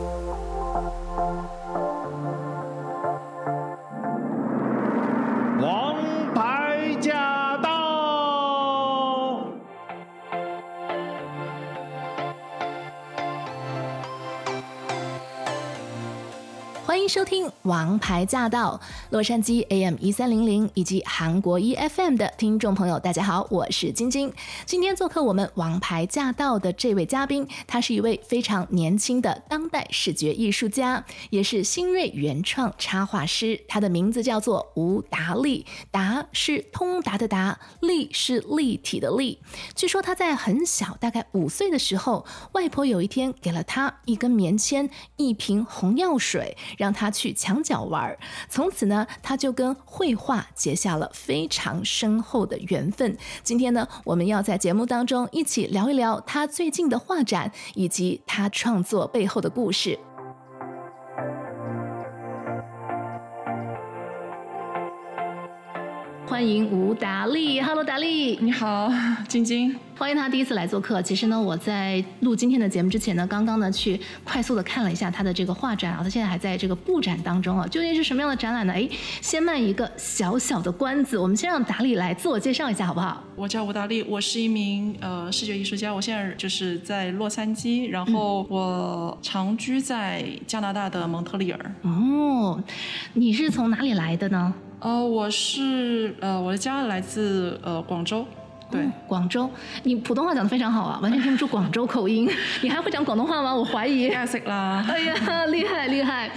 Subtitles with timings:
[0.00, 0.59] Música
[17.10, 24.32] 收听《王牌驾到》，洛杉矶 AM 一三零零以及韩国 E F M 的听众朋友，大家好，我是晶晶。
[24.64, 33.60] 今天做客我们《王牌驾到》的这位嘉宾，他是一位非常年轻的当代视觉艺术家，也是新锐原创插画师。
[33.66, 39.40] 他的名字叫做吴达利，达是通达的达，利是立体的利。
[39.74, 46.99] 据说他在很小，大概五岁的时候，外婆有一天给了他一根棉签、一瓶红药水，让他。
[47.00, 48.18] 他去墙角玩儿，
[48.50, 53.16] 从此呢，他就跟绘画结下了非常深厚的缘分。
[53.42, 59.98] 今天呢，我们要在节目当中一起聊一聊他最近的画展，以及他创作背后的故事。
[66.40, 68.90] 欢迎吴达利，Hello，达利，你好，
[69.28, 69.76] 晶晶。
[69.94, 71.02] 欢迎他第一次来做客。
[71.02, 77.66] 其实呢，我在录今天的节目之前呢，刚刚呢去快速的看了一下他的这个画展啊，他现在还在这个布展当中啊。
[77.66, 78.72] 究竟是什么样的展览呢？
[78.72, 78.88] 哎，
[79.20, 83.22] 先卖一个小小的关子，我们先让达利来自我介绍一下，好不好？
[83.36, 91.74] 我叫吴达利，我是一名呃视觉艺术家，我现在就是在洛杉矶，然后我长居在加拿大的蒙特利尔。
[91.82, 92.58] 哦，
[93.12, 94.54] 你是从哪里来的呢？
[94.80, 98.26] 呃，我是呃我的家来自呃广州。
[98.70, 99.50] 对，广州，
[99.82, 102.30] 你普通话讲的非常好啊，完全听不出广州口音。
[102.62, 103.52] 你还会讲广东话吗？
[103.52, 104.08] 我怀疑。
[104.08, 104.86] 太识啦！
[104.88, 106.28] 哎呀，厉害厉害！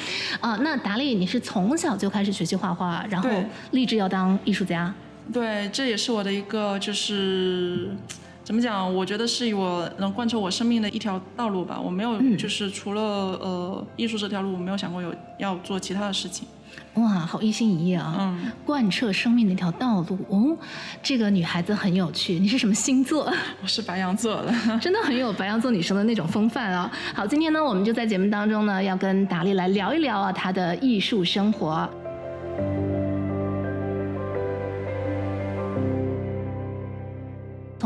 [0.42, 3.30] 啊、呃，那达利，你是从小就开始学习画画，然后
[3.70, 4.92] 立志要当艺术家？
[5.32, 7.96] 对，这也是我的一个，就是
[8.44, 8.92] 怎么讲？
[8.92, 11.80] 我觉得是我能贯彻我生命的一条道路吧。
[11.80, 13.02] 我没有，就是除了、
[13.44, 16.48] 嗯、呃艺术这条路，我没有想过有要做其他的事情。
[16.96, 18.16] 哇，好一心一意啊！
[18.20, 20.56] 嗯，贯彻生命的一条道路哦。
[21.02, 23.32] 这个女孩子很有趣，你是什么星座？
[23.62, 26.92] 我是白羊座的， 真的很有白羊座女生的那种风范啊。
[27.16, 31.90] 好，今天呢，我们就在节目当中呢，要跟达利来聊一聊啊，她的艺术生活。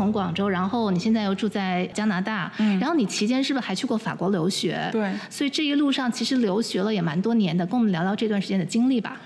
[0.08, 4.88] 从广州，然后你现在又住在加拿大，嗯，然后你期间是不是还去过法国留学？
[4.90, 9.20] 对，所以这一路上其实留学了也蛮多年的，跟我们聊聊这段时间的经历吧。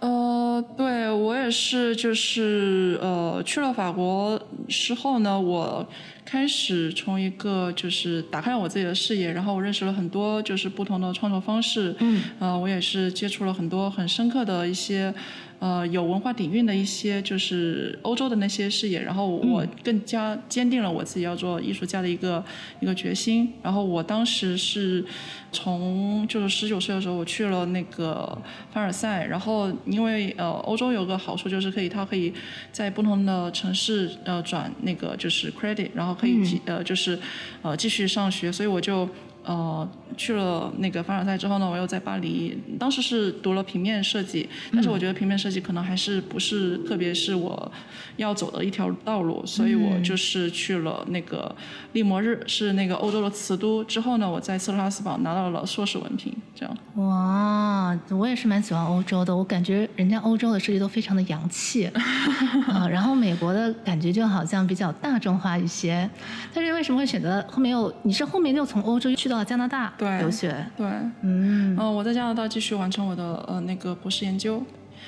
[0.00, 5.86] 呃，对，我也是，就是呃去了法国之后呢，我
[6.24, 15.12] 开始从一个就是打开了我自己的视野，然后我认识了很多就是不同的创作方式，嗯，呃，我也是接触了很多很深刻的一些。
[15.58, 22.44] 呃，有文化底蕴的一些就是欧洲的那些视野，然后我更加坚定了我自己要做艺术家的一个
[22.80, 23.52] 一个决心。
[23.62, 25.04] 然后我当时是
[25.50, 28.36] 从就是十九岁的时候，我去了那个
[28.70, 29.24] 凡尔赛。
[29.26, 32.32] 然后因为呃，欧洲有个好处就是可以，它可以
[32.70, 37.18] 在不同的城市呃转那个就是 credit，然后可以继呃就是
[37.62, 39.08] 呃继续上学，所以我就。
[39.46, 47.70] 呃，去了那个凡尔赛之后呢，我又在巴黎，当时是读了平面设计，但是我觉得平面设计可能还是不是特别是我
[48.16, 51.54] 要走的一条道路，所以我就是去了那个
[51.92, 53.84] 利摩日，是那个欧洲的瓷都。
[53.84, 56.76] 之后呢，我在斯特拉斯堡拿到了硕士文凭，这样。
[56.96, 61.86] 哇，我也是蛮喜欢欧洲的，我感觉人家欧洲的设计都非常的洋气，
[62.66, 66.10] 啊， 然后美国的感觉就好像比较大众化一些。
[66.52, 67.94] 但是为什么会选择后面又？
[68.02, 69.35] 你是后面又从欧洲去到？
[69.36, 70.86] 到加拿大留学，对，
[71.22, 74.62] 嗯，呃，我在加拿大继续完成我的呃那个博士研究，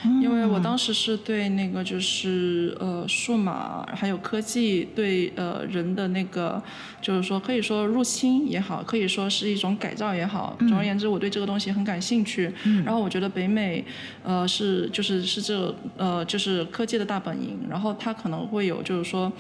[0.05, 0.59] 嗯，因为我。
[0.61, 6.61] 当时是对那个就是呃数码还有科技对呃人的那个
[7.00, 12.53] 就是说可以说入侵也好，可以说是一种改造也好，总而言之，我对这个东西很感兴趣。
[12.65, 13.83] 嗯，然后我觉得北美
[14.22, 19.33] 呃是就是是这呃就是科技的大本营，然后它可能会有就是说。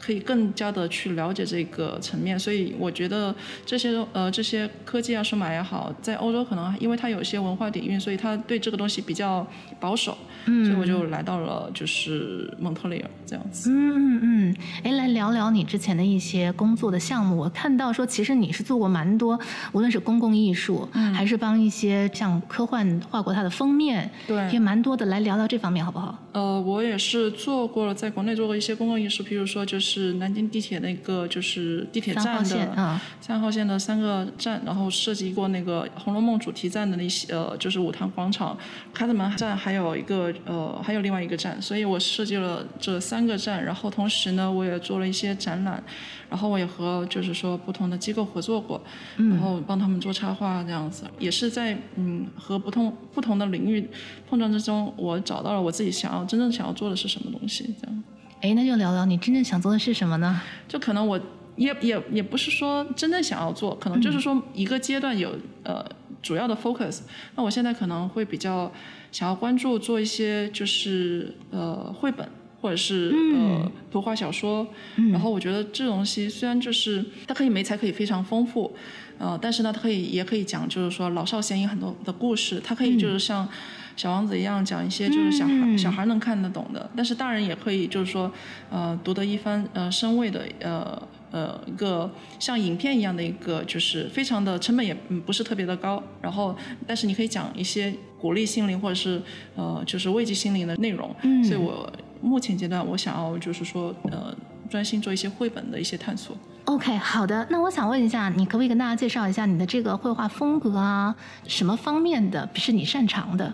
[0.00, 3.34] 可以更加的去了解这个层面，所以我觉得
[3.66, 9.46] 这些呃这些科技啊数码也好，在欧洲可能因为它有一些文化底蕴，所以它对这个东西比较
[9.80, 10.16] 保守，
[10.46, 13.70] 嗯，所以我就来到了就是蒙特利尔这样子。
[13.70, 17.36] 嗯嗯嗯，哎，来聊聊你之前的一些工作的项目。
[17.36, 19.38] 我看到说其实你是做过蛮多，
[19.72, 25.06] 无论是公共艺术，嗯，还是帮一些像科幻画过它的封面，对，也蛮多的。
[25.06, 26.18] 来聊聊这方面好不好？
[26.32, 30.08] 呃，我也是做过了，在国内做过一些公共艺术，比如说就是。
[30.18, 32.76] 南京地铁那个就是地铁站的三号线，
[33.20, 38.56] 三号线的三个站，然后设计过那个《红楼梦》主题站的那些呃，就是五塘广场、
[38.92, 45.82] 开德门站，还有一个呃，还有另外一个站，所以我设计了这三个站，然后同时呢，我也做了一些展览。
[46.30, 48.78] 然后我也和就是说不同的机构合作过，
[49.16, 53.88] 嗯、然后帮他们做插画这样子，也是在嗯和不同不同的领域
[54.28, 58.04] 碰撞之中，我找到了我自己想要真正想要做的是什么东西这样。
[58.42, 60.38] 哎，那就聊聊你真正想做的是什么呢？
[60.68, 61.18] 就可能我
[61.56, 65.86] 也也也不是说真正想要做，可能就是说一个阶段有、嗯、呃
[66.20, 67.00] 主要的 focus。
[67.36, 68.70] 那我现在可能会比较
[69.10, 72.28] 想要关注做一些就是呃绘本。
[72.60, 74.66] 或者是、嗯、呃图画小说，
[74.96, 78.74] 嗯、然后我觉得这东西虽然就是它可以媒材可以非常丰富，
[79.18, 83.48] 呃，但是呢，它可以也可以讲就是说老少咸宜很多的故事，它可以就是像
[83.96, 88.30] 小王子一样讲一些就是小孩、嗯、小孩能看得懂的，但是大人也可以就是说
[88.70, 91.00] 呃读得一番呃深味的呃
[91.30, 94.94] 呃一个像影片一样的一个就是非常的成本也
[95.24, 96.56] 不是特别的高，然后
[96.86, 99.20] 但是你可以讲一些鼓励心灵或者是
[99.56, 101.90] 呃就是慰藉心灵的内容，嗯、所以我。
[102.20, 104.34] 目前阶段，我想要就是说，呃，
[104.68, 106.36] 专心做一些绘本的一些探索。
[106.64, 107.46] OK，好的。
[107.50, 111.14] 那我想问一下，你可不可以跟大家介绍一下你的这个绘画风格啊？
[111.46, 113.52] 什么方面的是你擅长的？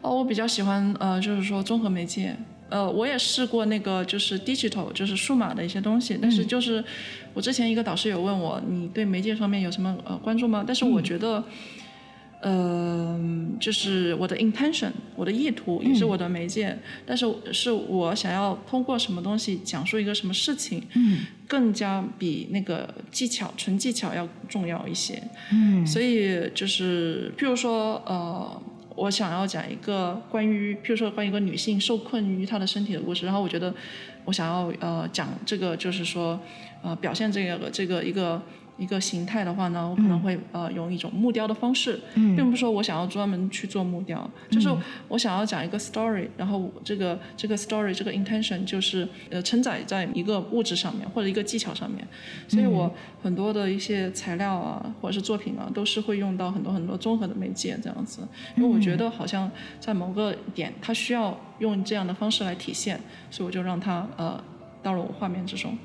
[0.00, 2.36] 哦，我比较喜欢呃，就是说综合媒介。
[2.68, 6.18] 呃，我也试过那个就是 digital，就是数码的一些东西。
[6.20, 6.84] 但是就是
[7.34, 10.64] 我之前一个导师有问我，你对媒介方面有什么呃关注吗？
[10.66, 11.38] 但是我觉得。
[11.38, 11.44] 嗯
[12.42, 13.18] 呃，
[13.58, 28.62] 就是我的 intention，我的意图也是我的媒介，嗯、但是是我想要通过什么东西讲述一个什么事情，嗯，更加比那个技巧纯技巧要重要一些，嗯，所以就是譬如说，呃，
[28.94, 33.74] 我想要讲一个关于，譬如说关于一个女性受困于她的身体的故事，然后我觉得
[34.26, 36.38] 我想要呃讲这个，就是说
[36.82, 38.42] 呃表现这个这个一个。
[38.76, 44.68] 一个形态的话呢，我可能会呃用一种木雕的方式，嗯、并不是说我想要专门去做木雕，嗯、就是
[45.08, 52.06] 我想要讲一个 story，然后这个这个 story 这个 intention 就是呃承载在一个物质上面或者一个技巧上面，
[52.48, 52.92] 所以我
[53.22, 58.20] 很多的一些材料啊或者是作品啊都是会用到很多很多综合的媒介这样子，
[58.56, 59.50] 因为我觉得好像
[59.80, 63.00] 在某个点它需要用这样的方式来体现，
[63.30, 64.42] 所以我就让它呃
[64.82, 65.76] 到了我画面之中。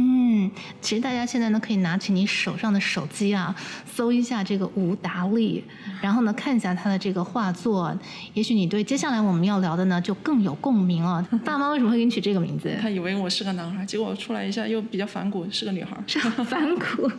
[0.00, 0.48] 嗯，
[0.80, 3.54] 其实大家现在呢可以拿起你手上的手机啊，
[3.84, 5.64] 搜一下这个吴达利，
[6.00, 7.92] 然后呢看一下他的这个画作，
[8.32, 11.26] 也许你对接下来我们要聊的呢就更有共鸣了。
[11.44, 12.72] 爸妈为什么会给你取这个名字？
[12.80, 15.96] 他以为我是个男孩，结果出来一下又比较反骨，是个女孩。
[16.06, 17.10] 是 反骨，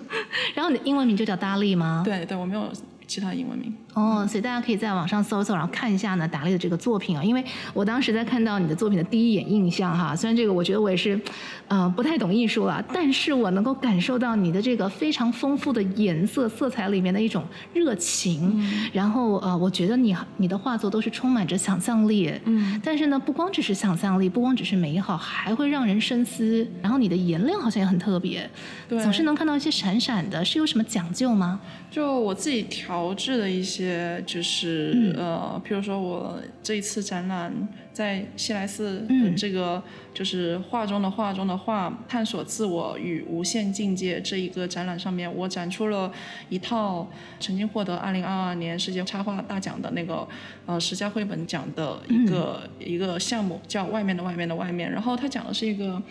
[0.55, 2.01] 然后你的英文名就叫达利吗？
[2.05, 2.71] 对对，我没有。
[3.09, 7.23] 其他英文名哦，所以大家可以在网上搜搜，然后看一下呢达利的这个作品啊。
[7.23, 7.43] 因为
[7.73, 11.19] 我当时在看到你的作品的第一眼印象哈，虽然这个我觉得我也是，
[11.67, 17.43] 呃，不太懂艺术了，但是我能够感受到你的这个非常丰富的颜色色彩里面的一种
[17.73, 26.65] 热情，嗯、然后呃，我觉得你你的画作都是充满着想象力，嗯，但是呢，不光只是想象力，不光只是美好，还会让人深思。
[26.81, 28.49] 然后你的颜料好像也很特别，
[28.87, 31.59] 对，总是能看到一些闪闪的，是有什么讲究吗？
[31.91, 33.78] 就我自己调制的一些，
[34.25, 37.53] 就是、嗯、呃，譬如说我这一次展览
[37.93, 39.81] 在西来寺，嗯，这个
[40.13, 46.11] 就是画中的画中的画，探索自我与无限境界这一个展览上面，我展出了
[46.49, 47.07] 一套
[47.39, 50.27] 曾经获得二零二二年世界插画大奖的那个
[50.65, 56.01] 呃十佳绘本奖的一个、嗯、一个项目，叫外面的外面的外面，然后它讲的是一个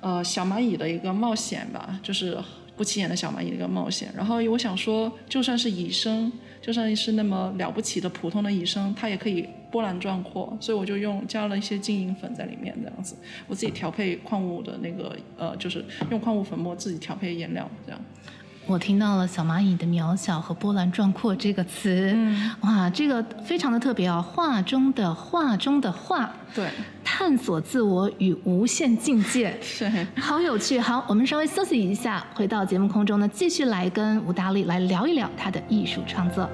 [0.00, 2.38] 呃小蚂蚁的一个冒险吧，就是。
[2.76, 18.00] 不起眼的小蚂蚁的一个冒险，然后我想说，就算是蚁生，就算是那么了不起的普通的蚁生，它也可以波澜壮阔，所以我就用加了一些金银粉在里面，这样子，我自己调配矿物的那个，呃，就是用矿物粉末自己调配颜料，这样。
[18.66, 24.24] 我听到了“小蚂蚁”的渺小和波澜壮阔这个词，嗯、哇，这个非常的特别哦。
[24.26, 26.70] 画中的画中的画，对，
[27.04, 30.78] 探索自我与无限境界，是，好有趣。
[30.78, 36.48] 好，我们稍微休息一下，回到节目空中呢，继续来跟吴达利来聊一聊他的艺术创作。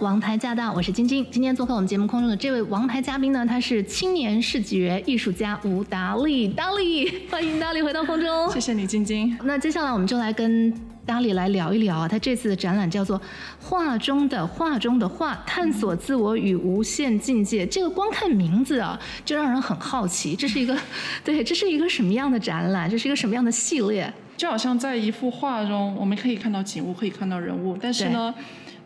[0.00, 1.26] 王牌驾到，我是晶晶。
[1.30, 6.48] 今天做客我们节目空中的这位王牌嘉宾呢，他是青年视觉艺术家吴达利。
[6.48, 8.50] 达利，欢迎达利回到空中。
[8.50, 9.36] 谢谢你，晶晶。
[9.44, 10.72] 那接下来我们就来跟
[11.04, 13.20] 达利来聊一聊啊，他这次的展览叫做
[13.60, 17.66] “画中的画中的画，探索自我与无限境界”。
[17.68, 20.74] 这个光看名字啊，就让人很好奇，这是一个，
[21.22, 22.88] 对，这是一个什么样的展览？
[22.88, 24.10] 这是一个什么样的系列？
[24.38, 28.34] 就好像在一幅画中，我们可以看到景物，可以看到人物，但是呢，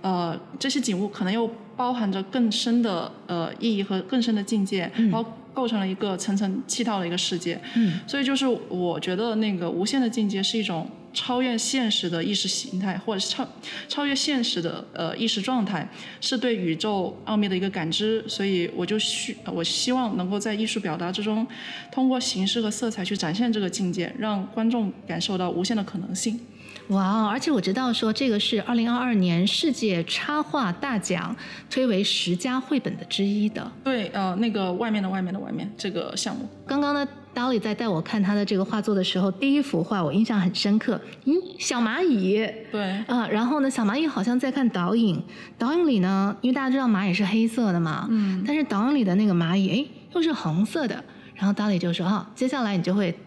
[0.05, 5.25] 呃，这些景物可能又包含着更深的呃意义和更深的境界，然后。
[5.55, 13.47] 构成了一个层层气套的一个世界，嗯，所以就是我觉得那个无限的境界是一种超越现实的意识形态，或者是超
[13.89, 15.89] 超越现实的呃意识状态，
[16.21, 18.25] 是对宇宙奥秘的一个感知。
[18.27, 21.47] 所以我就需我希望能够在艺术表达之中，
[21.93, 26.41] 通过形式和色彩去展现这个境界，让观众感受到无限的可能性。
[26.89, 31.35] 哇哦，而且我知道说这个是二零二二年世界插画大奖
[31.71, 33.73] 推为十佳绘本的之一的。
[33.83, 36.47] 对，呃，那个外面的外面的外面这个项目。
[36.67, 41.01] 刚刚呢，Dolly 在带我看他的这个画作的时候，第一幅画我印象很深刻。
[41.25, 42.47] 咦，小蚂蚁。
[42.71, 42.83] 对。
[42.83, 45.23] 啊、呃，然后呢，小蚂蚁好像在看导引，
[45.57, 51.03] 导引里呢，因为大家知道蚂蚁是黑色的嘛，嗯，但是导引里的那个蚂蚁，哎，又是红色的。
[51.35, 53.19] 然后 Dolly 就说：“啊，接下来你就会。”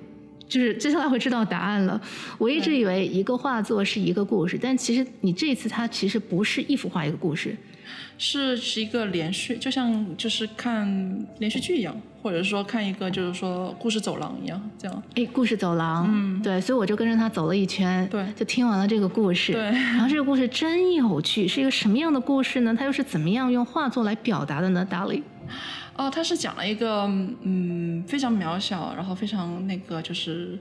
[0.47, 1.99] 就是接下来会知道答案了。
[2.37, 7.55] 我一直以为一个画作是一个故事，但其实你这次它其实不是一幅画一个故事，
[8.17, 15.03] 是是一个连续，就像就是看连续剧一样，或者说看一个就是说故事走廊一样，这样。
[15.15, 19.61] 哎，故事走廊，嗯，对，所以我就跟着他走了一圈，对，就听完了这个故事，对。
[19.61, 22.75] 然后这个故事真有趣，是一个什么样的故事呢？
[22.77, 25.21] 它又是怎么样用画作来表达的呢？Dolly。
[25.97, 27.03] 哦，他是讲了一个
[27.41, 30.57] 嗯非常渺小，然后非常那个就是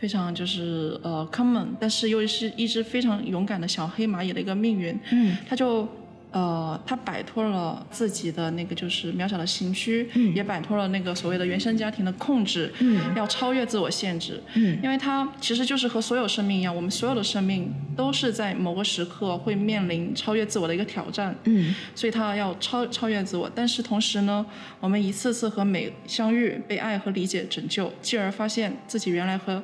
[0.00, 4.98] 非常就是呃 common，但是又是一只非常勇敢的小黑蚂蚁的一个命运。
[5.12, 5.88] 嗯，他就。
[6.30, 24.44] 呃，他摆脱了自己的那个就是渺小的形躯，嗯，也摆脱了那个所谓的原生家庭的控制，嗯，要超越自我限制，嗯，因为他其实就是和所有生命一样，我们所有的生命都是在某个时刻会面临超越自我的一个挑战，嗯，所以他要超超越自我，但是同时呢，
[24.80, 29.62] 我们一次次和美相遇，被爱和理解拯救，继而发现自己原来和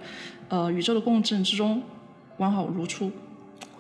[0.48, 1.82] 呃宇宙的共振之中
[2.38, 3.12] 完好如初。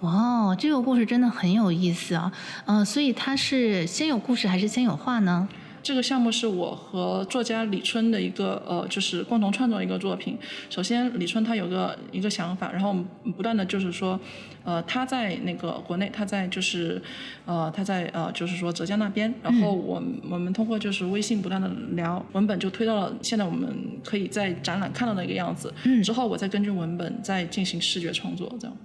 [0.04, 2.30] 哇，这个故事真的很有意思啊！
[2.66, 5.48] 嗯、呃，所以它是先有故事还是先有画呢？
[5.82, 10.38] 这个项目是我和作家李春的一个呃，就是共同创作一个作品。
[10.68, 14.20] 首先，李春他有个一个想法，然后我们不断的就是说，
[14.62, 17.00] 呃，他在那个国内，他在就是，
[17.46, 25.72] 呃，他在呃，就是说浙江那边，然后我、嗯、我们通过就是微信不断的聊，文本就推到了现在我们可以在展览看到的一个样子。
[25.84, 26.02] 嗯。
[26.02, 28.76] 之后我再根据文本再进行视觉创作，这样。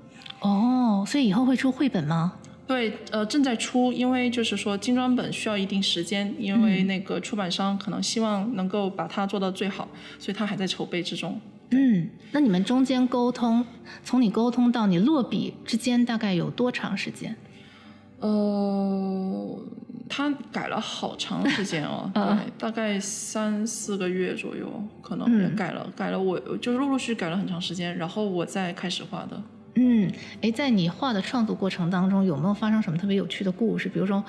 [0.42, 2.34] 哦，所以以后会出绘本吗？
[2.68, 9.88] 对，呃，正在出，因为就是说精装本需要一定时间，因为那个出版商可能希望能够把它做到最好，
[10.20, 11.42] 所以他还在筹备之中。
[11.72, 13.66] 嗯，那你们中间沟通，
[14.04, 17.36] 从你沟通到你落笔之间大概有多长时间？
[18.20, 19.60] 呃，
[20.08, 22.24] 他改了好长时间哦， 对，
[22.60, 24.68] 大概三四个月左右，
[25.02, 29.42] 可能也改了，嗯、改了我，我就是陆陆续续改了很长时间，然后我再开始画的。
[29.82, 33.88] 嗯，哎，在你画的创作过程当中，有没有发生什么特别有趣的故事？
[33.88, 34.22] 比如说，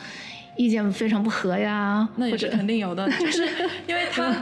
[0.56, 2.08] 意见非常不合呀？
[2.16, 3.44] 那也是肯定有的，就是
[3.88, 4.32] 因为他，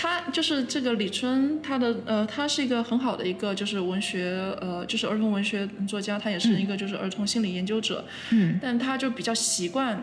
[0.00, 8.02] 他就是这个李春，他的呃，他是一个很好的一个就是文学呃，就是儿童文学作家，他也是一个就是儿童心理研究者。
[8.30, 10.00] 嗯，但他就比较习惯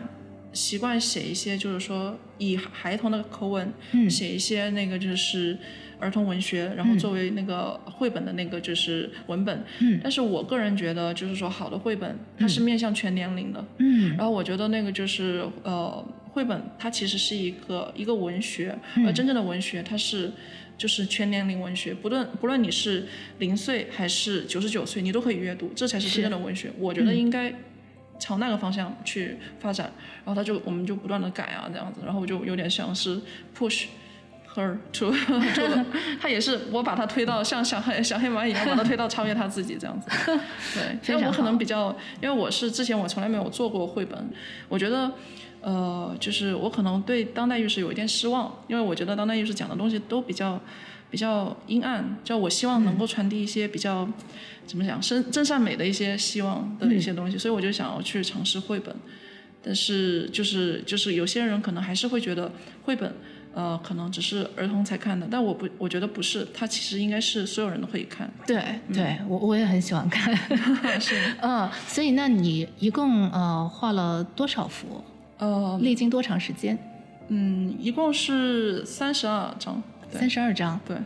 [0.54, 5.58] 习惯写一些就是说以孩童的口吻，嗯，写一些那个就是。
[6.00, 20.30] 儿童文学，然后作为那个绘本的那个就是文本，嗯，但是我个人觉得就是说好的绘本它是面向全年龄的，嗯，然后我觉得那个就是呃绘本它其实是一个一个文学，而真正的文学它是
[20.76, 23.06] 就是全年龄文学，不论不论你是
[23.38, 26.70] 零岁还是九十九岁，你都可以阅读，这才是真正的文学。
[26.76, 27.54] 我觉得应该
[28.18, 29.92] 朝那个方向去发展，
[30.24, 33.20] 然后他就我们就不断的改啊这样子，然后我就有点像是
[33.56, 33.86] push。
[34.56, 35.12] Her to,
[36.22, 40.08] 他也是我把他推到像小黑小黑马一样，把他推到超越他自己这样子。
[40.72, 41.88] 对，因为我可能比较，
[42.22, 44.30] 因为我是之前我从来没有做过绘本，
[44.68, 45.10] 我觉得，
[45.60, 50.60] 呃，就是我可能对当代艺术有一点失望，因为我觉得当代艺术讲的东西都比较
[51.14, 54.08] 比较阴暗，就我希望能够传递一些比较
[54.66, 58.92] 怎么讲真真善美的一些希望的一些东西，所以我就想要去尝试绘本，
[59.62, 62.50] 但是就是就是有些人可能还是会觉得
[62.82, 63.14] 绘本。
[63.56, 68.28] 呃，可能只是儿童才看的，但我不，我觉得不是，它其实应该是所有人都可以看。
[68.44, 68.56] 对，
[68.92, 70.34] 对、嗯、我我也很喜欢看。
[71.00, 75.04] 是， 嗯，所以那你一共呃画了多少幅？
[75.38, 76.76] 呃，历经多长时间？
[77.28, 79.80] 嗯，一共是三十二张。
[80.18, 80.80] 三十二张。
[80.86, 80.96] 对。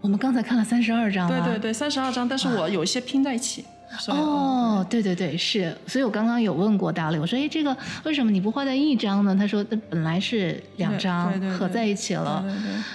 [0.00, 1.26] 我们刚才看了三十二张。
[1.26, 3.64] 对对对，三十二张，但是我有一些拼在一起。
[4.08, 5.76] 哦，对对对，是。
[5.86, 12.44] 所以我刚刚有问过大力，我说：“哎，这个为什么你不画在一张呢？”他说：“本来是两张合在一起了。”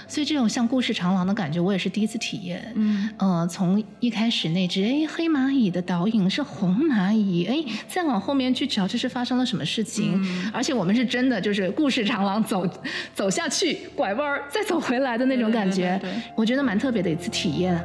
[0.07, 2.71] 所以这种像故事长廊的感觉，我也是第一次体验。
[2.75, 12.67] 嗯，呃，从一开始那只哎黑蚂蚁的导引是红蚂蚁，哎，再往后面去找这是发生了什么事情，嗯、而且我们是真的就是故事长廊走
[13.13, 17.81] 走下去，拐弯儿再走回来的那种感觉，对对对对，我觉得蛮特别的一次体验。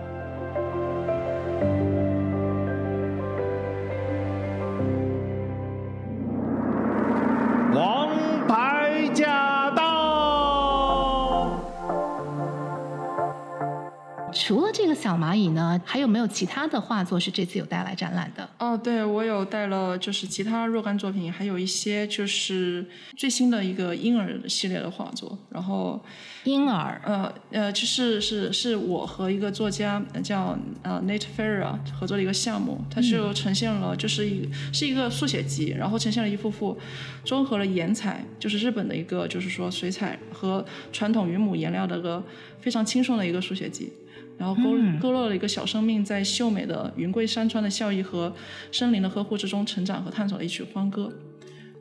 [15.35, 18.49] 蚂蚁呢，还有没有其他的画作是这次有带来展览的？
[18.61, 22.87] 哦，对，我有带了，就是其他若干作品，还有一些就是
[23.17, 25.37] 最新的一个婴儿系列的画作。
[25.50, 26.00] 然后，
[26.45, 36.79] 婴儿，呃呃，就是是是我和一个作家叫呃 Nate Ferrer 合作的一个项目，它就呈现了就是一是一个速写集，然后呈现了一幅幅
[37.25, 42.23] 综合了颜彩，就是日本的一个就是说水彩和传统云母颜料的一个
[42.61, 43.93] 非常轻松的一个速写集。
[44.37, 48.35] 然后勾勾勒了一个小生命在秀美的云贵山川的笑意和
[48.73, 51.12] 森林的呵护之中成长和探索的一曲欢歌。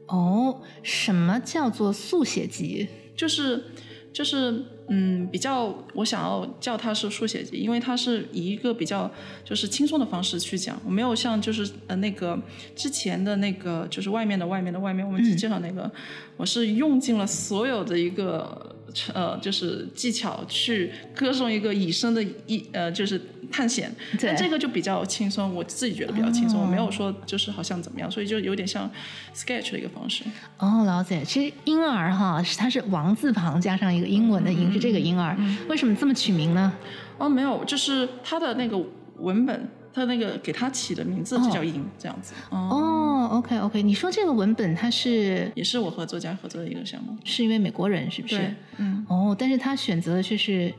[0.08, 2.88] 哦，什么叫做速写集？
[3.16, 3.64] 就是
[4.12, 9.10] 就是嗯，比较我想要叫它是速写集，因为它是以一个比较
[9.44, 12.40] 就是轻松的方式去讲，我没有像就是呃那个
[12.76, 15.92] 之前的那个就是外面的外面的外面，我们介绍那个，嗯、
[16.38, 18.73] 我是用尽了所有的一个。
[19.14, 23.20] 呃，就是技巧去歌颂一个以身的一呃，就是
[23.52, 23.94] 探险。
[24.20, 24.30] 对。
[24.30, 28.90] 但这个就比较轻松，我自己觉得比较轻松，我、哦、没有说就是好像怎么样，所以就有点像
[29.36, 30.24] sketch 的一个方式。
[30.58, 31.24] 哦，了解。
[31.26, 35.58] 其实婴儿哈，它是王字旁加上一个英文的“婴”，是这个婴儿、嗯。
[35.68, 36.74] 为什么这么取名呢？
[37.18, 38.80] 哦，没有，就是它的那个
[39.20, 39.70] 文本。
[39.96, 42.34] 他那个给他起的名字就叫“婴”这样子。
[42.50, 48.38] 哦，OK OK，你说这个文本它是也是我和作家合作的一个项目，是一位美国人是不是？
[48.38, 49.06] 对，嗯。
[49.10, 50.74] 哦，但是他选择的却是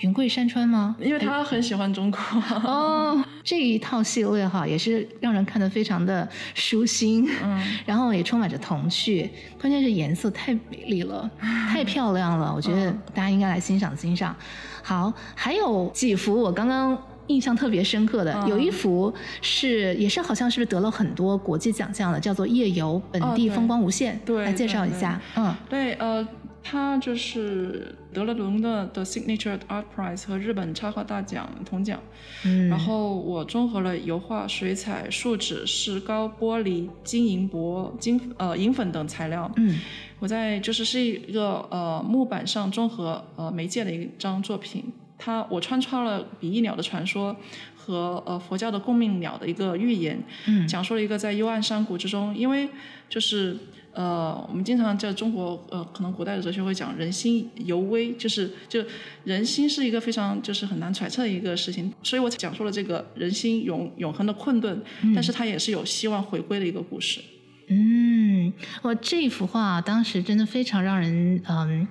[0.00, 0.96] 云贵山川吗？
[1.00, 2.18] 因为他很喜欢中国。
[2.64, 14.34] 哦，这一套系列哈也是让人看得非常的舒心，嗯， 然后也充满着童趣，关键是颜色太美丽了，太漂亮了，我觉得大家应该来欣赏欣赏。
[14.82, 16.98] 好，还有几幅我刚刚。
[17.32, 25.20] 印象特别深刻的、嗯、有一幅是，也是好像是不是得了很多国际奖项的，叫做《夜游本地风光无限》，对，来介绍一下。
[25.36, 26.26] 嗯，对，呃，
[26.62, 31.98] 他就是得了伦敦的 Signature Art Prize 和日本插画大奖铜奖。
[32.44, 39.50] 嗯，然后我综合了油画、水彩、树脂、石膏、玻璃、金银箔、金呃银粉等材料。
[39.56, 39.80] 嗯，
[40.18, 44.84] 我在就是是一个呃木板上综合呃媒介的一张作品。
[45.24, 47.36] 它我穿插了比翼鸟的传说
[47.76, 52.68] 和呃佛教的共命鸟的一个寓言，嗯，讲述了一个在幽暗山谷之中，因为
[53.08, 53.56] 就是
[53.92, 58.84] 呃我们经常在中国呃可能古代的哲学会讲人心犹微，就是就
[59.22, 67.20] 人心是一个非常就是很难揣测的一个事情，所以我讲述了这个人心永永恒的困顿，嗯，但是它也是有希望回归的一个故事。
[67.68, 71.86] 嗯，我这幅画当时真的非常让人嗯。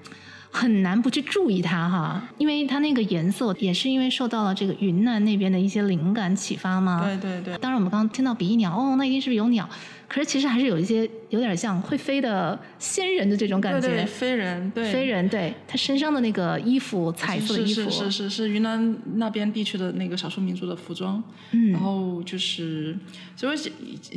[0.52, 7.04] 很难不去注意它哈，因为它那个颜色也是因为受到了这个云南那边的一些灵感启发嘛。
[7.04, 7.58] 对对对。
[7.58, 9.68] 当然我们刚刚听到比翼鸟，哦，那一定是不是有鸟？
[10.08, 13.88] 可是其实还是有一些有点像会飞的仙人的这种感觉。
[13.88, 14.92] 对对，飞人，对。
[14.92, 15.54] 飞人，对。
[15.66, 17.84] 他身上的那个衣服，彩色的衣服。
[17.84, 21.24] 是是是是是云南那边地区的那个少数民族的服装。
[21.52, 21.72] 嗯。
[21.72, 22.94] 然后就是，
[23.38, 23.58] 所以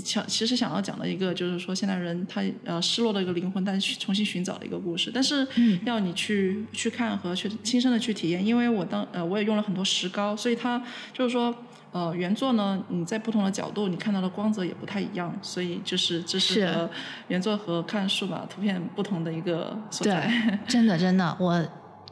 [0.03, 5.12] 想其实想要讲的一个就是说，现代人他呃失落的一个灵魂，但是重新寻找的一个故事。
[5.14, 5.47] 但是
[5.85, 10.83] 要你去去去看和去亲身的去体验，因为我当呃我也用了很多石膏，所以它
[11.13, 11.55] 就是说。
[11.95, 16.91] 呃，原作呢，你在不同的角度，你看到的光泽也不太一样，所以就是这是和
[17.29, 20.27] 原作和看数码图片不同的一个所在。
[20.27, 21.65] 对，真的真的，我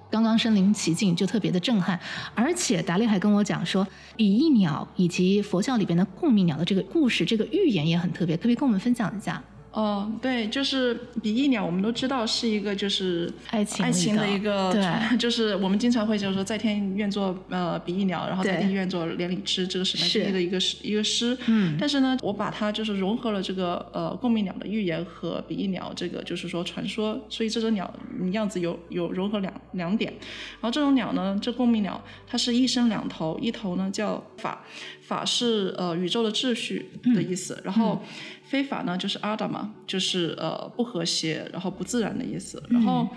[0.09, 1.98] 刚刚身临其境就特别的震撼，
[2.33, 3.85] 而且达利还跟我讲说，
[4.16, 9.42] 比翼鸟以及佛教里边的共命鸟的这个故事，这个寓言也很特别，可不可以跟我们分享一下？
[9.72, 14.85] 哦，对，就是比翼鸟，我们都知道是一个就是爱情爱情的一个，对，
[15.16, 21.37] 就是我们经常会就是说在天愿作呃比翼鸟，然后在地愿作连理枝，这个是来自的一个诗一个诗。
[21.46, 27.90] 嗯，但是呢，我把它就是融合了这个呃共鸣鸟的寓言和比翼鸟这个就是说传说，所以这种鸟
[28.32, 30.12] 样子有有融合两两点。
[30.61, 34.62] 然后这种鸟呢，这共鸣鸟它是一生两头，一头呢叫法，
[35.00, 38.02] 法是呃宇宙的秩序的意思，嗯、然后。
[38.02, 38.08] 嗯
[38.52, 42.62] 非法呢，就是阿达嘛，就是呃不和谐，然后不自然的意思。
[42.68, 43.08] 然后，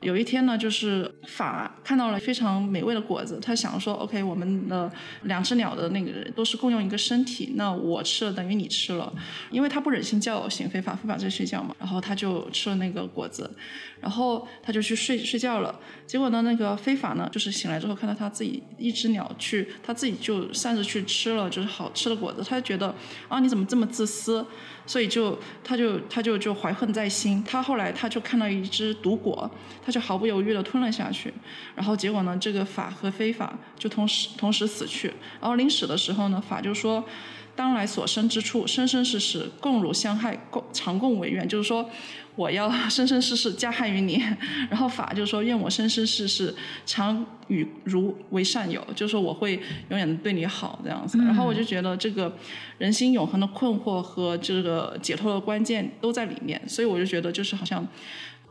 [0.00, 4.90] 有一天呢，就是法看到了非常美味的果子，他想说，OK，我们的
[5.24, 9.12] 两只鸟的那个都是共用一个身体，那我吃了等于你吃了，
[9.50, 13.50] 因为他不忍心叫醒非法，非法在睡觉嘛，然后他就吃了那个果子，
[14.00, 15.78] 然后他就去睡睡觉了。
[16.06, 22.94] 结果呢，那个非法呢，就是醒来之后看到他自己一只鸟去，他自己就擅自去吃了就是好吃的果子，他就觉得
[23.28, 24.44] 啊，你怎么这么自私？
[24.86, 27.44] 所以就他就他就就怀恨在心。
[27.46, 29.48] 他后来他就看到一只毒果，
[29.84, 31.32] 他就毫不犹豫的吞了下去。
[31.76, 35.08] 然后结果呢，这个法和非法就同时同时死去。
[35.40, 37.04] 然后临死的时候呢，法就说
[37.60, 41.88] ：“当来所生之处，生生世世共辱相害，共常共为怨。”就是说。
[42.36, 44.22] 我要生生世世加害于你，
[44.70, 46.54] 然后法就是说愿我生生世世
[46.86, 51.18] 常与汝为善友，就是说我会永远的对你好这样子。
[51.18, 52.34] 然后我就觉得这个
[52.78, 57.86] 人心永恒的困惑和这个解脱的关键都在里面，所以我就觉得就是好像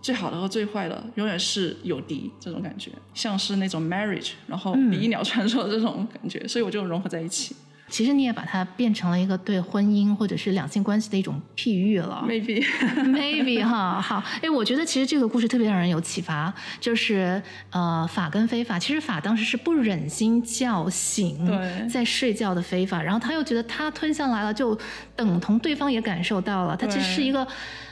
[0.02, 7.56] 最好的和最坏的永远是有敌这种感觉，像是那种 marriage，然后比翼鸟传说的这种感觉，所以我就融合在一起。
[7.90, 12.24] 其实你也把它变成了一个对婚姻或者是两性关系的一种譬喻了。
[12.28, 21.50] Maybe，Maybe 哈好，哎，我觉得其实这个故事特别让人有启发，就是呃法跟非法，其实法当时是不忍心叫醒
[21.90, 24.78] 在睡觉的非法，然后他又觉得他吞下来了，就
[25.16, 27.48] 等同对方也感受到了，他其实是一个。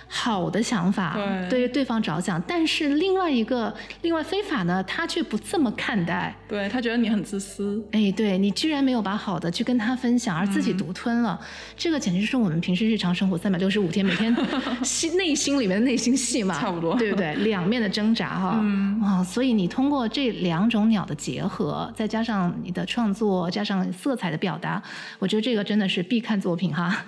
[0.10, 14.36] 好的想法，对，对于对方着想，但是另外一个另外非法呢，他却不这么看待，对，他觉得你很自私，哎，对，你居然没有把好的去跟他分享，而自己独吞了，嗯、这个简直就是我们平时日常生活三百六十五天每天
[14.84, 17.34] 心内心里面的内心戏嘛，差不多，对不对？
[17.36, 24.82] 两面的挣扎哈，嗯，啊，所以你通过这两种鸟的结合，再加上你的创作，加上色彩的表达，
[25.20, 27.06] 我觉得这个真的是必看作品哈，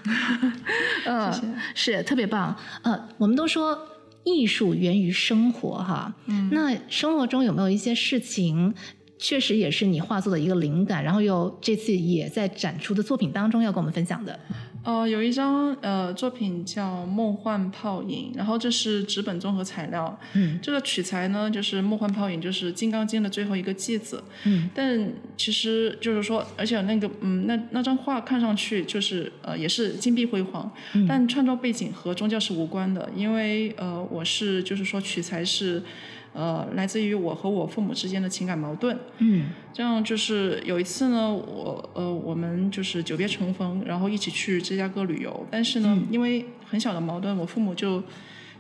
[1.05, 1.47] 嗯， 谢谢。
[1.75, 2.55] 是特别棒。
[2.83, 3.77] 呃，我们都说
[4.23, 8.73] 艺术源于生活，哈，嗯，那生活中有没有一些事情，
[9.19, 14.39] 确实也是你画作的一个灵感，然后又这次也在展出的作品当中要跟我们分享的？
[14.82, 20.17] 呃，有一张呃作品叫《梦幻泡影》，然后这是纸本综合材料。
[20.34, 24.23] 嗯，这个取材呢就是《梦幻泡影》，就是《金刚经》的最后一个偈子。
[24.45, 35.84] 嗯，但其实就是说，而且那个嗯，那那张画看上去就是呃也是金碧辉煌，嗯，但创作背景和宗教是无关的，因为呃我是就是说取材是。
[36.33, 38.97] 呃，来自于我和我父母之间的情感矛盾。
[39.17, 45.45] 嗯，这样就是有一次呢，我呃，我们就是久别重逢，然后一起去芝加哥旅游。
[45.49, 48.03] 但是呢，嗯、因为很小的矛盾，我父母就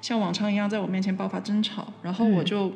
[0.01, 2.67] 像往常一样在我面前爆发争吵，然后我就。
[2.67, 2.73] 嗯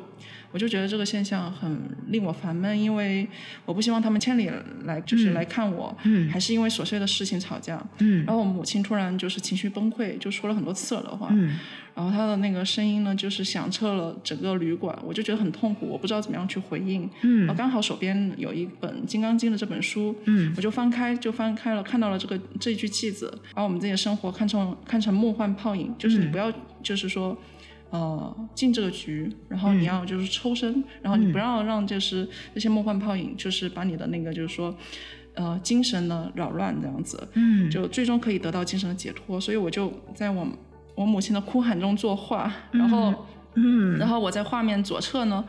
[0.54, 1.76] 我就觉得这个现象很
[2.10, 3.26] 令我烦闷，因为
[3.66, 4.48] 我不希望他们千里
[4.84, 11.58] 来就是来看我，嗯，还是因为琐碎的事情吵架，嗯，然后我母亲突然就是情绪崩溃，就说了很多刺耳的话，嗯，
[11.96, 27.36] 然后她的那个声音呢，就是响彻了整个旅馆，我就觉得很痛苦，我不知道怎么样去回应，嗯，刚好手边有一本《金刚经》的这本书，嗯，我就翻开就翻开了，看到了这个这一句句子，把我们自己的生活看成看成梦幻泡影，就是你不要就是说。
[27.94, 34.74] 呃，进这个局，然后你要就是抽身，嗯、然后你不要让就是那些梦幻泡影，就是把你的那个就是说，
[35.34, 39.40] 呃，精神呢扰乱这样子，嗯，就最终可以得到精神的解脱。
[39.40, 40.44] 所以我就在我
[40.96, 43.14] 我母亲的哭喊中作画，然后，
[43.54, 45.44] 嗯，然后我在画面左侧呢，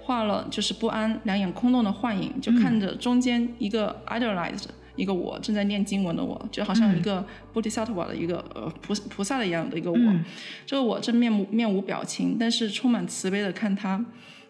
[0.00, 4.66] 画了就是不安、两眼空洞的幻影，就看着中间一个 idolized。
[4.96, 10.24] 一个我正在念经文的我，就好像一个菩提萨埵瓦的一个呃菩菩萨的一样的一个我，嗯、
[10.64, 13.96] 这个我正面目面无表情，但是充满慈悲的看他，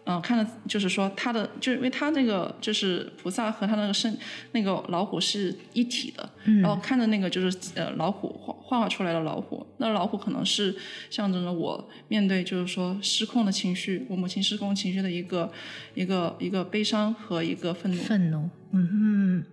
[0.05, 4.15] 嗯、呃，看的就是说他的，就因为他那个就是菩萨和他那个身
[4.51, 10.75] 那个老虎是一体的，嗯、然后看着那个就是呃老虎画画出来的老虎，那老虎可能是
[11.09, 15.51] 象征着我面对就是说失控的情绪，我母亲失控情绪的一个
[15.95, 18.03] 一个一个悲伤和一个愤怒。
[18.03, 19.43] 愤怒，嗯嗯。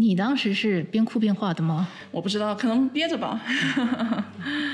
[0.00, 1.88] 你当时是边哭边画的吗？
[2.12, 3.40] 我不知道，可能憋着吧。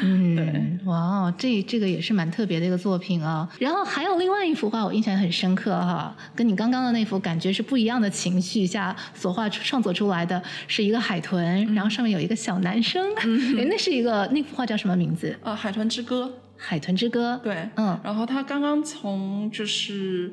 [0.02, 3.48] 嗯， 对，哇，这这个也是蛮特别的一个作品啊。
[3.58, 13.02] 然后还有另外一幅画，我印象很深刻哈，跟你刚刚的那幅感觉是不一样的情绪下所画创作出来的，是一个海豚，嗯、然后上面有一个小男生。
[13.24, 15.34] 嗯，哎，那是一个那幅画叫什么名字？
[15.42, 16.26] 呃，《海豚之歌》。
[16.56, 17.40] 海豚之歌。
[17.42, 17.98] 对，嗯。
[18.02, 20.32] 然后他刚刚从就是。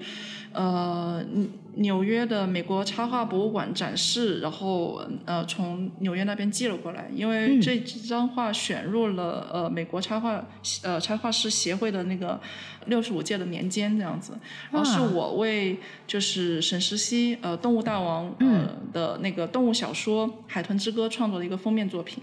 [0.54, 1.24] 呃，
[1.76, 10.46] 纽约的美国插画博物馆展示，然后呃，从纽约那边寄了过来，因为这张画选入了呃美国插画
[10.84, 12.38] 呃插画师协会的那个
[12.88, 14.34] 六十五届的年间这样子，
[14.72, 22.22] 然后是我为就是沈石溪呃动物大王呃的那个动物小说《海豚之歌》创作的一个封面作品。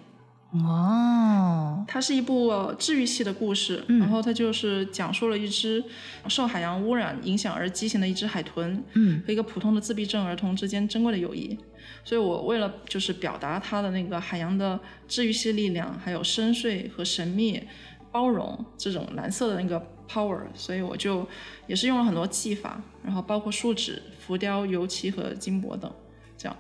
[0.51, 5.85] 哦，它是一部治愈系的故事，嗯、然后它就是讲述了一只
[6.27, 11.59] 受海洋污染影响而畸形的一只海豚，嗯，和一个普通的自闭症儿童之间珍贵的友谊。
[12.03, 17.63] 所以我为了就是表达它的那个海洋的治愈系力量，还有深邃和神秘、
[18.11, 21.29] 包容这种蓝色的那个 power，所以我就
[21.67, 25.93] 也是用了很多技法，然后包括树脂、浮雕、油漆和金箔等，
[26.39, 26.57] 这样。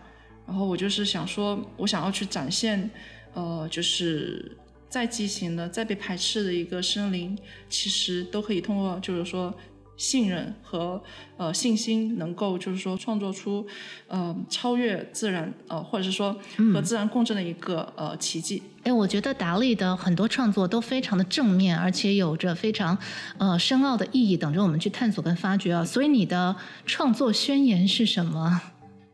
[0.47, 2.91] 然后我就是想说，我想要去展现。
[3.35, 4.57] 呃，就是
[4.89, 7.37] 再畸形的、再被排斥的一个生灵，
[7.69, 9.55] 其实都可以通过，就是说
[9.97, 11.03] 信任和
[11.37, 13.67] 呃信心，能够就是说创作出
[14.07, 16.37] 呃超越自然呃，或者是说
[16.73, 18.63] 和自然共振的一个、嗯、呃奇迹。
[18.85, 22.97] 哎，我觉得达利的很多创作都非常的正面，而且有着非常
[23.37, 25.85] 呃深奥的意义，等着我们去探索跟发掘啊。
[25.85, 28.63] 所以你的创作宣言是什么？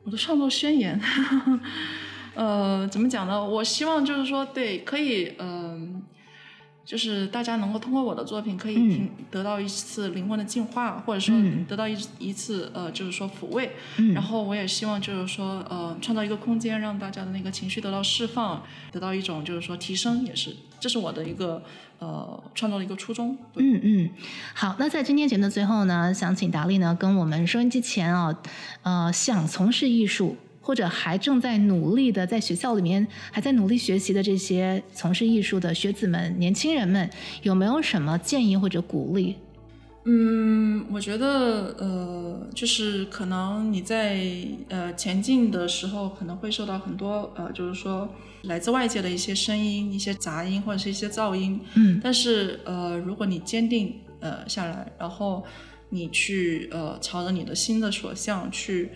[0.05, 1.00] 我的创作宣言。
[2.35, 3.44] 呃，怎么讲呢？
[3.44, 6.03] 我希望就是说，对，可以，嗯、呃，
[6.85, 11.35] 就是大家能够通过我的作品，可以听得到一次灵魂的净化，嗯、或者说
[11.68, 13.77] 得到一一次，呃，就是说抚慰。
[13.99, 21.62] 嗯、然后我也希望就是说，呃，创造一个空间，让大家的那个情绪得到释放，得到一种就是说提升，也是，这是我的一个
[22.01, 23.38] 呃创作的一个初衷。
[23.55, 24.11] 嗯嗯，
[24.55, 28.37] 好，那在今天节目的最后呢，想请达利呢跟我们收音机前啊，
[28.83, 30.37] 呃，想从事艺术。
[30.64, 37.11] 或者还正在努力的，在学校里面还在努力学习的这些从事艺术的学子们、年轻人们，
[37.42, 39.37] 有没有什么建议或者鼓励？
[40.07, 44.24] 嗯，我觉得，呃，就是可能你在
[44.70, 48.09] 呃前进的时候，可能会受到很多呃，就是说
[48.44, 51.61] 来自外界的一些声音、一些杂音或者是一些噪音。
[51.74, 52.00] 嗯。
[52.03, 55.44] 但是呃，如果你坚定呃下来，然后
[55.90, 58.88] 你去呃朝着你的心的所向去。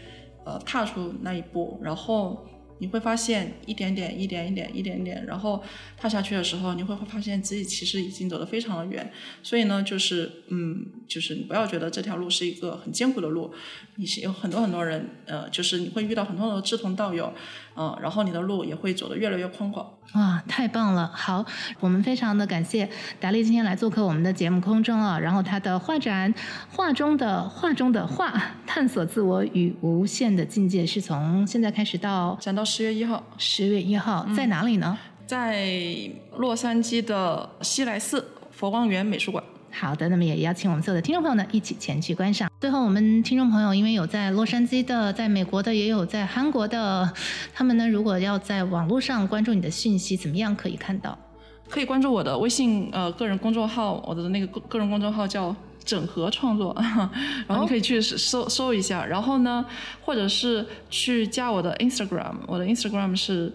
[0.49, 2.47] 呃，踏出那一步，然后
[2.79, 5.63] 你会发现一点点、一点一点、一点点，然后
[5.95, 9.13] 踏下去的时候，你会会发现自己其实已经走得非常的远。
[9.43, 13.53] 所以呢，就是嗯，就是你不要觉得这条路是一个很艰苦的路，
[13.97, 17.31] 你是有很多很多人，呃，就是你会遇到很多很多志同道友。
[17.79, 19.87] 嗯，然后你的路也会走得越来越宽广。
[20.15, 21.09] 哇，太棒了！
[21.15, 21.45] 好，
[21.79, 22.89] 我们非常的感谢
[23.21, 25.17] 达利今天来做客我们的节目空中啊。
[25.19, 26.33] 然后他的画展
[26.75, 28.31] 《画中的画中的画》，
[28.67, 33.23] 探索自我与无限的境界，是从现在开始到展到十月一号。
[33.37, 34.99] 十月一号在哪里呢？
[35.27, 35.79] 在
[36.37, 39.45] 洛杉矶的西来寺佛光园美术馆。
[39.71, 42.51] 好的，那么也邀请我们所有的听众朋友呢一起前去观赏。
[42.61, 47.13] 最后，我们听众朋友因为有在洛杉矶的，在美国的，也有在韩国的，
[47.55, 51.17] 他们呢如果要在网络上关注你的讯息，怎么样可以看到？
[51.69, 55.55] 可以关注我的微信呃个人公众号，我的那个个个人公众号叫
[55.85, 56.75] 整合创作，
[57.47, 59.05] 然后你可以去搜搜一下。
[59.05, 59.65] 然后呢，
[60.05, 63.53] 或者是去加我的 Instagram，我的 Instagram 是。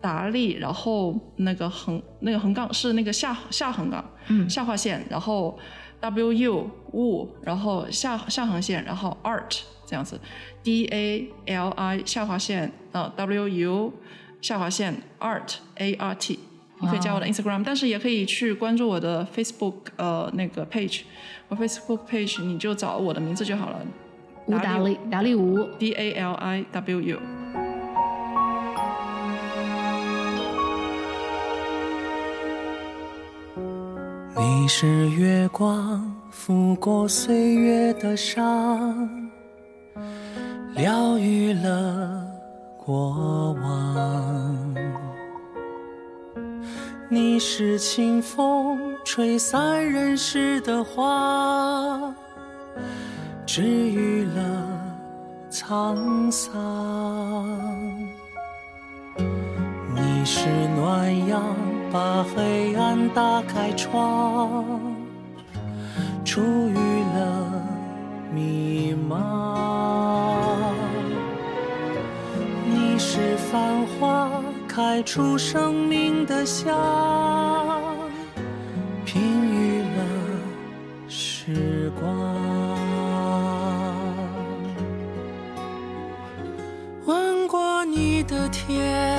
[0.00, 5.58] 达利，然后那个横那个横杠是那个下下横杠，嗯，下划线，然后
[6.00, 10.20] W U 物，然后下下横线，然后 Art 这样子
[10.62, 13.92] ，D A L I 下划线，呃 W U
[14.40, 16.38] 下划线 Art A R T，
[16.80, 21.02] 你可以加我的 Instagram，但是也可以去关注我的 Facebook 呃那个 page，
[21.48, 23.80] 我 Facebook page 你就找我的名字就好了，
[24.46, 27.67] 吴达利，达利吴，D A L I W U。
[34.40, 39.08] 你是月光拂过岁月的伤，
[40.74, 42.24] 疗愈了
[42.76, 44.74] 过往。
[47.08, 52.14] 你是清风吹散人世的花，
[53.44, 54.68] 治愈了
[55.50, 57.48] 沧桑。
[59.96, 61.42] 你是暖阳。
[61.90, 64.78] 把黑暗打开窗，
[66.22, 66.74] 除去
[67.14, 67.64] 了
[68.34, 69.14] 迷茫。
[72.66, 74.30] 你是繁花，
[74.68, 76.76] 开出生命的香，
[79.06, 80.04] 平愈了
[81.08, 82.06] 时光。
[87.06, 89.17] 吻过你的天，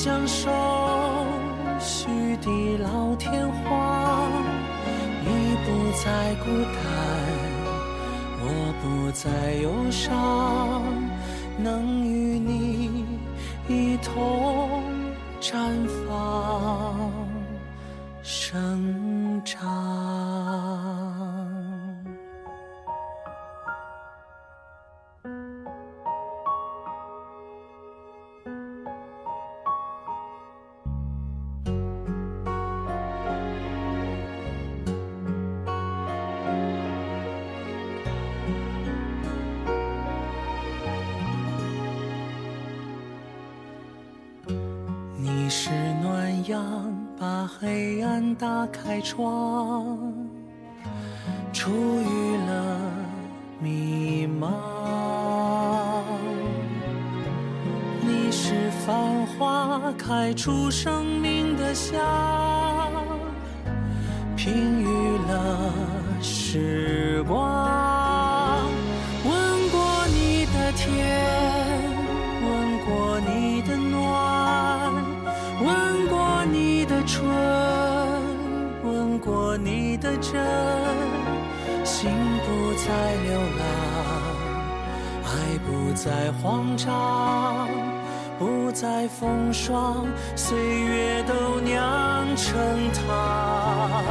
[0.00, 0.48] 相守，
[1.80, 2.06] 许
[2.40, 4.30] 地老天荒。
[5.24, 6.78] 你不再孤单，
[8.40, 8.46] 我
[8.80, 10.14] 不再忧伤，
[11.58, 13.04] 能与你
[13.66, 14.84] 一同
[15.40, 15.50] 绽
[15.88, 15.97] 放
[47.60, 49.98] 黑暗打开窗，
[51.52, 52.78] 初遇了
[53.58, 54.52] 迷茫。
[58.00, 62.00] 你是繁花开出生命的香，
[64.36, 65.72] 平愈了
[66.22, 67.07] 时
[82.88, 83.66] 不再流浪，
[85.26, 87.68] 爱不再慌张，
[88.38, 92.56] 不再风霜，岁月都酿成
[92.94, 94.02] 汤。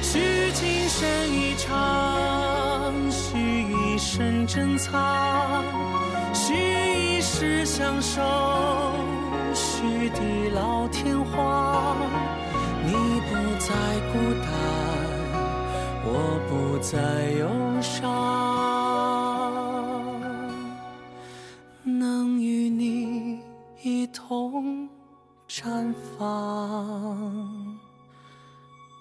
[0.00, 5.62] 许今生一场，许一生珍藏，
[6.32, 8.22] 许一世相守，
[9.52, 11.98] 许地老天荒。
[12.82, 12.92] 你
[13.28, 13.74] 不再
[14.10, 14.48] 孤单，
[16.08, 17.48] 我不再忧
[17.82, 18.06] 伤
[21.82, 23.40] 能与你
[23.82, 24.88] 一同
[25.48, 27.78] 绽放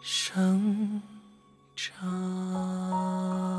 [0.01, 1.01] 生
[1.75, 3.54] 长。